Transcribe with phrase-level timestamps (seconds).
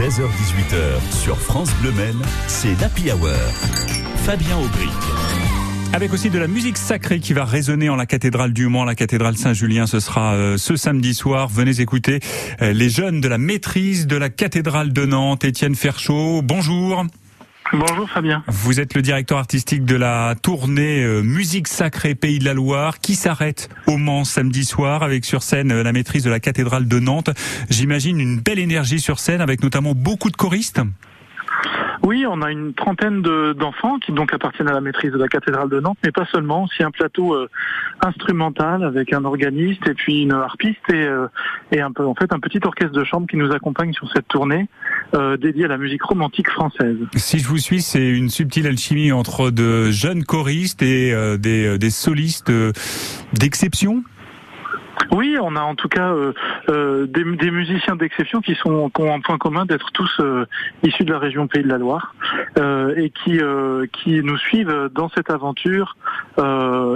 [0.00, 3.28] 16h-18h sur France Bleu Maine, c'est l'Happy Hour.
[4.24, 4.88] Fabien Aubric.
[5.92, 8.94] Avec aussi de la musique sacrée qui va résonner en la cathédrale du Mans, la
[8.94, 9.86] cathédrale Saint-Julien.
[9.86, 11.48] Ce sera euh, ce samedi soir.
[11.48, 12.20] Venez écouter
[12.62, 15.44] euh, les jeunes de la maîtrise de la cathédrale de Nantes.
[15.44, 17.04] Étienne Ferchaud, bonjour.
[17.72, 18.42] Bonjour Fabien.
[18.48, 22.98] Vous êtes le directeur artistique de la tournée euh, Musique sacrée Pays de la Loire
[22.98, 26.98] qui s'arrête au Mans samedi soir avec sur scène la maîtrise de la cathédrale de
[26.98, 27.30] Nantes.
[27.68, 30.80] J'imagine une belle énergie sur scène avec notamment beaucoup de choristes.
[32.02, 35.68] Oui, on a une trentaine d'enfants qui donc appartiennent à la maîtrise de la cathédrale
[35.68, 37.48] de Nantes, mais pas seulement, aussi un plateau euh,
[38.00, 41.28] instrumental avec un organiste et puis une harpiste et, euh,
[41.70, 44.26] et un peu en fait un petit orchestre de chambre qui nous accompagne sur cette
[44.26, 44.68] tournée
[45.14, 46.96] euh, dédiée à la musique romantique française.
[47.16, 51.90] Si je vous suis, c'est une subtile alchimie entre de jeunes choristes et des, des
[51.90, 52.52] solistes
[53.32, 54.02] d'exception?
[55.12, 56.32] Oui, on a en tout cas euh,
[56.68, 60.46] euh, des, des, musiciens d'exception qui sont qui ont un point commun d'être tous euh,
[60.84, 62.14] issus de la région Pays de la Loire
[62.96, 63.40] et qui
[63.92, 65.96] qui nous suivent dans cette aventure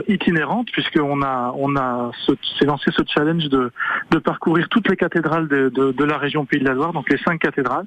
[0.08, 2.10] itinérante puisqu'on a on a
[2.58, 3.70] s'est lancé ce challenge de
[4.10, 7.18] de parcourir toutes les cathédrales de, de, la région Pays de la Loire, donc les
[7.18, 7.86] cinq cathédrales,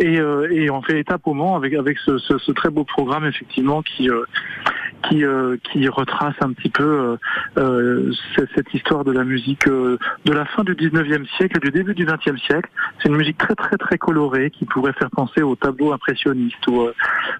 [0.00, 0.14] et,
[0.50, 4.08] et on fait étape au Mans avec avec ce, très beau programme effectivement qui
[5.08, 7.16] qui, euh, qui retrace un petit peu euh,
[7.58, 8.12] euh
[8.54, 11.94] cette histoire de la musique euh, de la fin du 19e siècle et du début
[11.94, 12.68] du 20e siècle.
[13.00, 16.88] C'est une musique très très très colorée qui pourrait faire penser au tableau impressionniste ou,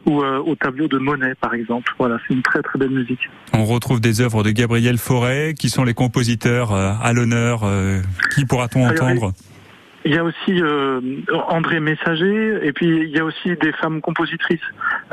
[0.07, 1.93] ou au tableau de Monet par exemple.
[1.99, 3.31] Voilà, c'est une très très belle musique.
[3.53, 7.63] On retrouve des œuvres de Gabriel Fauré qui sont les compositeurs à l'honneur.
[8.35, 9.33] qui pourra-t-on entendre?
[10.05, 11.00] Il y a aussi euh,
[11.48, 14.61] André Messager, et puis il y a aussi des femmes compositrices,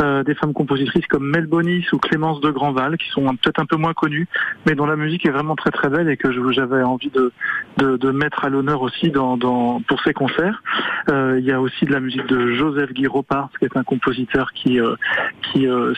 [0.01, 3.65] euh, des femmes compositrices comme Mel Bonis ou Clémence de Grandval, qui sont peut-être un
[3.65, 4.27] peu moins connues,
[4.65, 7.31] mais dont la musique est vraiment très très belle et que j'avais envie de,
[7.77, 10.63] de, de, mettre à l'honneur aussi dans, dans, pour ces concerts.
[11.09, 13.83] Euh, il y a aussi de la musique de Joseph Guy Ropart, qui est un
[13.83, 14.95] compositeur qui euh,
[15.51, 15.93] qui, euh,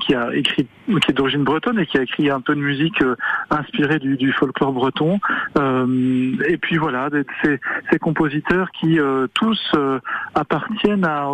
[0.00, 3.02] qui a écrit, qui est d'origine bretonne et qui a écrit un peu de musique
[3.50, 5.18] inspirée du, du folklore breton.
[5.56, 7.08] et puis voilà,
[7.42, 7.60] ces,
[7.90, 7.98] ces
[8.80, 9.98] qui euh, tous euh,
[10.34, 11.28] appartiennent à,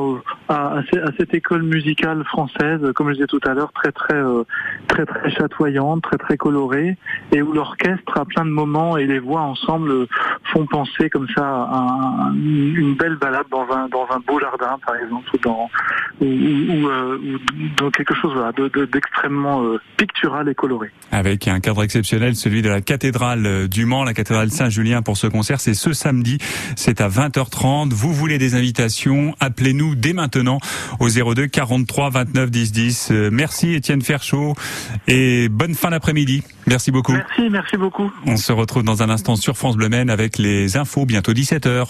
[0.48, 0.82] à,
[1.18, 4.44] cette école musicale française, comme je disais tout à l'heure, très très euh,
[4.88, 6.96] très très chatoyante, très très colorée,
[7.32, 10.06] et où l'orchestre a plein de moments et les voix ensemble
[10.54, 14.94] font penser comme ça à une belle balade dans un dans un beau jardin, par
[14.96, 15.70] exemple, ou dans
[16.20, 16.88] ou,
[17.76, 18.32] dans quelque chose
[18.92, 19.64] d'extrêmement
[19.96, 20.90] pictural et coloré.
[21.10, 25.26] Avec un cadre exceptionnel, celui de la cathédrale du Mans, la cathédrale Saint-Julien pour ce
[25.26, 26.38] concert, c'est ce samedi.
[26.76, 27.90] C'est à 20h30.
[27.92, 29.34] Vous voulez des invitations?
[29.40, 30.60] Appelez-nous dès maintenant
[31.00, 33.12] au 02 43 29 10 10.
[33.32, 34.54] Merci Étienne Ferchaud
[35.08, 36.42] et bonne fin d'après-midi.
[36.66, 37.12] Merci beaucoup.
[37.12, 38.10] Merci, merci beaucoup.
[38.26, 41.86] On se retrouve dans un instant sur France Bleu avec les infos bientôt 17h.